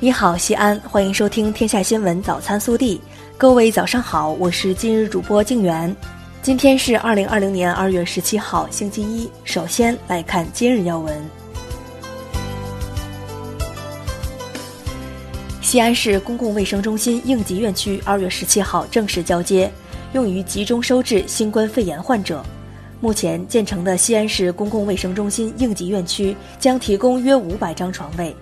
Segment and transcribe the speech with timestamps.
[0.00, 2.98] 你好，西安，欢迎收听《天下新闻早餐速递》。
[3.36, 5.94] 各位早上好，我是今日主播静媛。
[6.40, 9.28] 今天是二零二零年二月十七号，星期一。
[9.42, 11.12] 首先来看今日要闻。
[15.60, 19.68] 西安市公共卫生中心应急院区二月十七号正式交接，
[20.12, 22.40] 用于集中收治新冠肺炎患者。
[23.00, 28.32] 目前建成的西安市公共卫生中心应急院区将提供约五百张床位。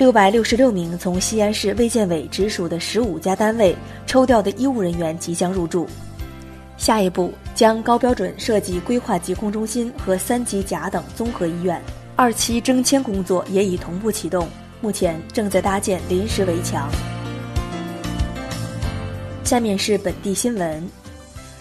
[0.00, 5.86] 六百六十六名从西安市卫健委直属的十五家单位抽调的医务人员即将入住。
[6.78, 11.78] 下一步将高标准设计规划疾控中心和三级甲等综合医院，
[12.16, 14.48] 二期征迁工作也已同步启动，
[14.80, 16.90] 目前正在搭建临时围墙。
[19.44, 20.88] 下面是本地新闻，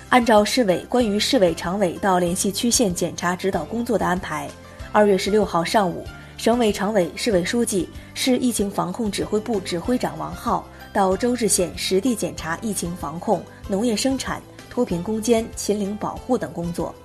[0.08, 4.50] 按照市委关于市委常委到联系区县检查指导工作的安排，
[4.94, 6.06] 二月十六号上午。
[6.40, 16.96] 省委常委、市委书记、市疫情防控指挥部指挥长王浩到周至县实地检查疫情防控、农业生产、脱贫攻坚、秦岭保护等工作。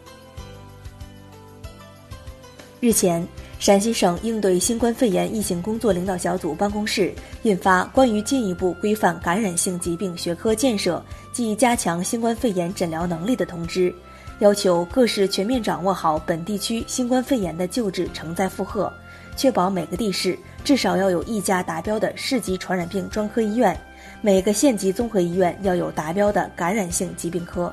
[2.78, 3.26] 日前，
[3.58, 13.90] 陕西省应对新冠肺炎疫情工作领导小组办公室印发《关于进一步规范感染性疾病学科建设及加强新冠肺炎诊疗能力的通知》，
[14.38, 18.92] 要求各市全面掌握好本地区新冠肺炎的救治承载负荷。
[19.36, 23.78] 确保每个地市至少要有一家达标的市级传染病专科医院，
[24.20, 27.72] 每个县级综合医院要有达标的感染性疾病科。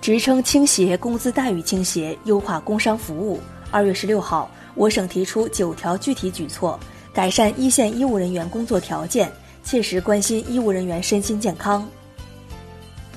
[0.00, 3.40] 职称倾斜、工资待遇倾斜，优化工伤服务。
[3.70, 6.78] 二月十六号，我省提出九条具体举措，
[7.12, 9.30] 改善一线医务人员工作条件，
[9.62, 11.86] 切实关心医务人员身心健康。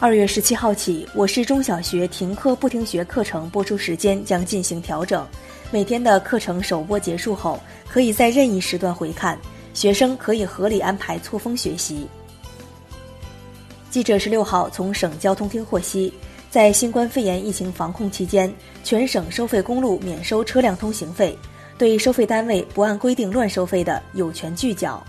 [0.01, 5.23] 二月十七号起，我市中小学停课不停学课程播出时间将进行调整。
[5.69, 9.37] 每天的课程首播结束后，可以在任意时段回看，
[9.75, 12.07] 学生可以合理安排错峰学习。
[13.91, 16.11] 记者十六号从省交通厅获悉，
[16.49, 18.51] 在新冠肺炎疫情防控期间，
[18.83, 21.37] 全省收费公路免收车辆通行费，
[21.77, 25.05] 对收费单位不按规定乱收费的，有权拒缴。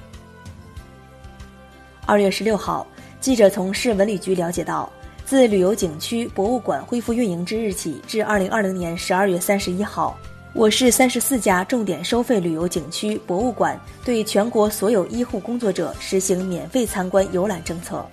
[2.05, 2.87] 二月十六号，
[3.23, 4.93] 记者从市文旅局了解到，
[5.25, 10.19] 自旅游景区、博物馆恢复运营之日起至二零二零年十二月三十一号。
[10.53, 18.05] 我市三十四家重点收费旅游景区、博物馆对全国所有医护工作者实行免费参观游览政策。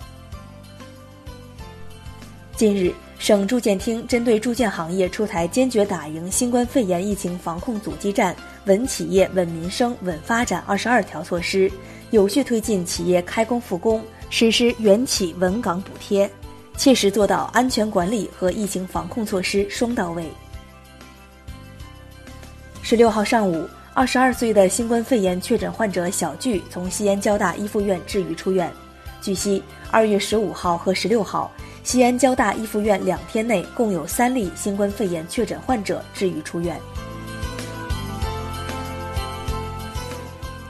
[2.55, 11.69] 近日，省住建厅针对住建行业出台坚决打赢新冠肺炎疫情防控阻击战、稳企业、稳民生、稳发展二十二条措施，
[12.11, 16.29] 有序推进企业开工复工，实施援企稳岗补贴，
[16.77, 20.29] 切实做到安全管理和疫情防控措施双到位。
[22.81, 28.71] 十六号上午，二十二岁的新冠肺炎确诊患者小巨从西安交大一附院治愈出院。
[29.21, 31.51] 据悉，二月十五号和十六号，
[31.83, 36.79] 西安交大一附院两天内共有三例新冠肺炎确诊患者治愈出院。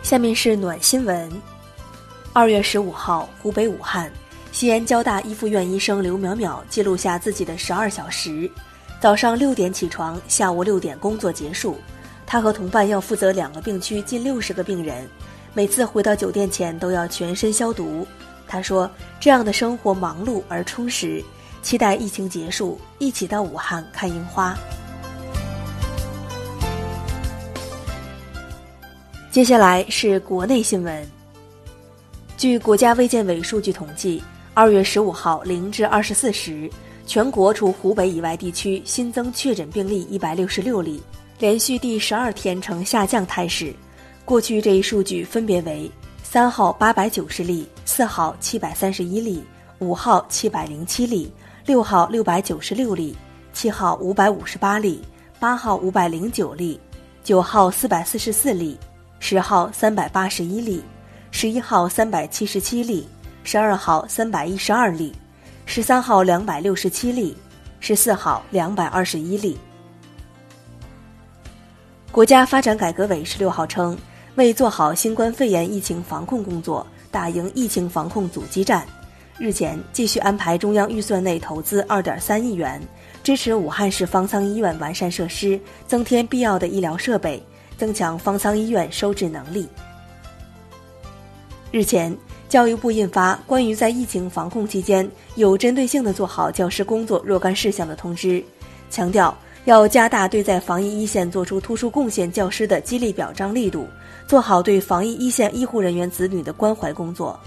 [0.02, 1.59] 下面是暖新闻。
[2.32, 4.12] 二月十五号，湖北武汉，
[4.52, 8.50] 西安交大一附院医生刘淼淼记录下自己的十二小时：
[9.00, 11.76] 早上六点起床，下午六点工作结束。
[12.28, 15.10] 他和同伴要负责两个病区近六十个病人，
[15.56, 18.08] 每次回到酒店前都要全身消毒。
[18.48, 21.24] 他说：“这样的生活忙碌而充实，
[21.64, 24.56] 期待疫情结束，一起到武汉看樱花。”
[29.32, 31.19] 接下来是国内新闻。
[32.40, 34.24] 据国家卫健委数据统计，
[34.54, 36.72] 二月十五号零至二十四时，
[37.06, 41.04] 全国除湖北以外地区新增确诊病例一百六十六例。
[41.38, 43.74] 连续第十二天呈下降态势，
[44.24, 45.92] 过去这一数据分别为：
[46.24, 49.44] 三号八百九十例，四号七百三十一例，
[49.80, 51.30] 五号七百零七例，
[51.66, 53.14] 六号六百九十六例，
[53.52, 55.02] 七号五百五十八例，
[55.42, 56.80] 八号五百零九例，
[57.22, 58.78] 九号四百四十四例，
[59.20, 60.82] 十号三百八十一例，
[61.32, 63.08] 十一号三百七十七例，
[63.44, 65.14] 十二号三百一十二例，
[65.66, 67.36] 十三号两百六十七例，
[67.80, 69.58] 十四号两百二十一例。
[72.12, 73.98] 国家发展改革委十六号称，
[74.36, 78.86] 为做好新冠肺炎疫情防控工作，打赢疫情防控阻击战，
[79.38, 82.82] 日前继续安排中央预算内投资二点三亿元，
[83.24, 87.42] 支持武汉市方舱医院完善设施，增添必要的医疗设备，
[87.78, 89.70] 增强方舱医院收治能力。
[91.72, 92.16] 日前，
[92.48, 98.28] 教育部印发《关于在疫情防控期间有针对性的做好教师工作若干事项的通知》，
[98.90, 99.36] 强调。
[99.66, 103.86] 要加大对在防疫一线做出突出贡献教师的激励表彰力度，
[104.26, 107.38] 做好对防疫一线医护人员子女的关怀工作。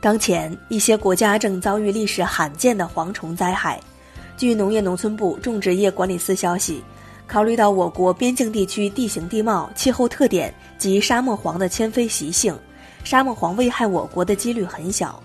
[0.00, 3.78] 当前，一些国家正遭遇历史罕见的蝗虫灾害。
[4.36, 6.82] 据农业农村部种植业管理司消息，
[7.28, 12.58] 考虑到我国边境地区地形地貌、气候特点及沙漠蝗的迁飞习性，
[13.04, 15.22] 沙漠蝗危害我国的几率很小。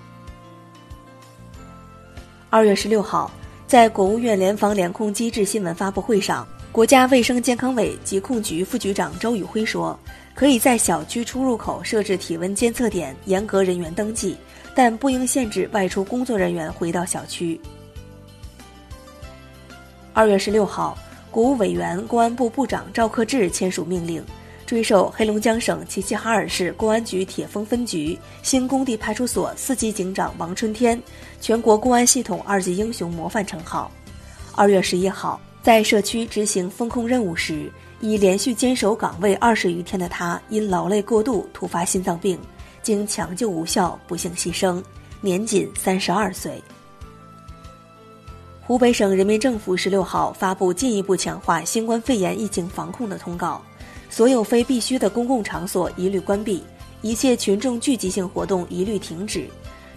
[2.49, 3.31] 二月十六号，
[3.65, 9.97] 在国务院联防联控机制新闻发布会上，国家卫生健康委疾控局副局长周宇辉说，
[10.35, 14.35] 可以在小区出入口设置体温监测点，严格人员登记。
[14.75, 17.59] 但不应限制外出工作人员回到小区。
[20.13, 20.97] 二月十六号，
[21.33, 24.23] 国务委员、公安部部长赵克志签署命令，
[24.67, 31.01] 追授黑龙江省齐齐哈尔市公安局铁峰分局新工地派出所四级警长王春天
[31.41, 33.89] “全国公安系统二级英雄”模范称号。
[34.55, 37.67] 二月十一号，在社区执行风控任务时，
[37.99, 42.37] 已连续坚守岗位二十余天的他，因劳累过度突发心脏病。
[42.83, 44.83] 经抢救无效，不幸牺牲，
[45.19, 46.61] 年仅三十二岁。
[48.65, 53.61] 湖北省人民政府十六号发布进一步强化新冠肺炎疫情防控的通告，
[54.09, 56.63] 所有非必须的公共场所一律关闭，
[57.01, 59.49] 一切群众聚集性活动一律停止，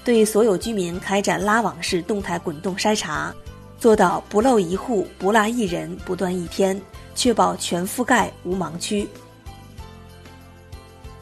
[0.05, 3.33] 对所有居民开展拉网式动态滚动筛查，
[3.79, 6.81] 做到不漏一户、不落一人、不断一天，
[7.15, 9.07] 确保全覆盖无盲区。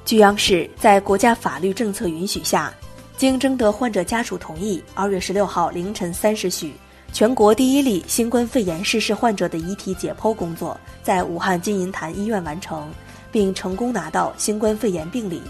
[0.06, 2.72] 据央视，在国家法律政策允许下，
[3.18, 6.72] 经征得患者家属同意，二月十六号凌晨三时许，
[7.14, 12.90] 全国第一例新冠肺炎逝世患者的遗体解剖工作在武汉金银潭医院完成，
[13.30, 15.40] 并成功拿到新冠肺炎病理。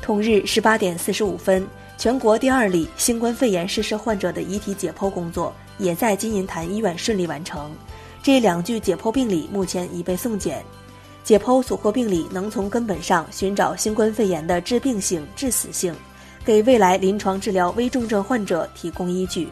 [0.00, 1.66] 同日十八点四十五分，
[1.98, 7.70] 全国第二例新冠肺炎逝世患者的遗体解剖工作也在金银潭医院顺利完成，
[8.22, 10.64] 这两具解剖病理目前已被送检。
[11.22, 15.94] 解剖所获病理能从根本上寻找新冠肺炎的致病性、致死性，
[16.46, 19.50] 给未来临床治疗危重症患者提供依据。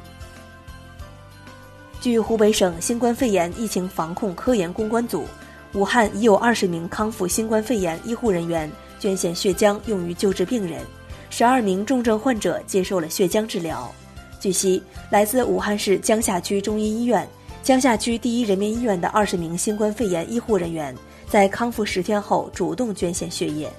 [2.09, 5.27] 据湖北省新冠肺炎疫情防控科研攻关组，
[5.75, 10.81] 武汉已有二十名康复新冠肺炎医护人员捐献血浆用于救治病人，
[11.29, 13.93] 十二名重症患者接受了血浆治疗。
[14.41, 17.29] 据悉，来自武汉市江夏区中医医院、
[17.63, 20.97] 江夏区第一人民医院的二十名新冠肺炎医护人员。
[21.29, 23.71] 在康复十天后主动捐献血液。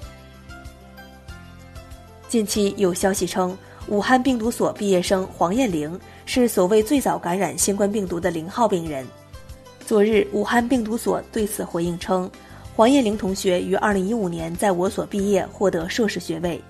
[2.28, 9.04] 近期有消息称，武汉病毒所毕业生黄艳玲是所谓最早感染新冠病毒的零号病人。
[9.84, 12.30] 昨日，武汉病毒所对此回应称，
[12.76, 16.62] 黄艳玲同学于二零一五年在我所毕业，获得硕士学位，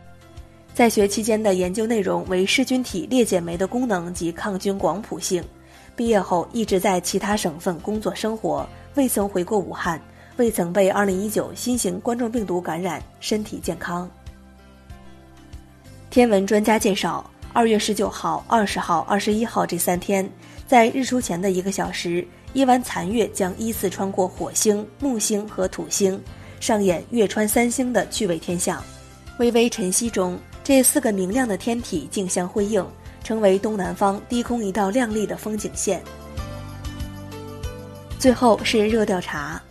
[0.72, 5.44] 在学期间的研究内容为噬菌体裂解酶的功能及抗菌广谱性。
[5.94, 10.00] 毕业后一直在其他省份工作生活，未曾回过武汉。
[10.36, 14.10] 未曾被2019新型冠状病毒感染，身体健康。
[16.10, 20.28] 天文专家介绍，二月十九号、二十号、二十一号这三天，
[20.66, 26.20] 在日出前的一个小时，一弯残月将依次穿过火星、木星和土星，
[26.58, 28.82] 上演月穿三星的趣味天象。
[29.38, 32.84] 微微晨曦中，这四个明亮的天体竞相辉映，
[33.22, 36.02] 成为东南方低空一道亮丽的风景线。
[38.18, 39.62] 最后是热调查。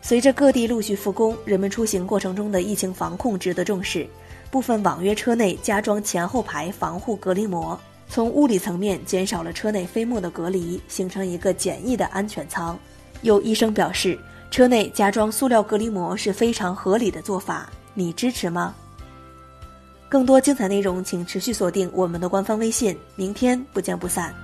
[0.00, 4.08] 随着各地陆续复工，人们出行过程中的疫情防控值得重视。
[4.50, 7.78] 部分网约车内加装前后排防护隔离膜，
[8.08, 12.78] 从物理层面减少了车内飞沫的隔离，形成一个简易的安全舱。
[13.22, 14.18] 有医生表示，
[14.50, 18.74] 车内加装塑料隔离膜是非常合理的做法，你支持吗？
[20.08, 22.96] 更多精彩内容，请持续锁定我们的官方微信。
[23.14, 24.34] 明天不见不散。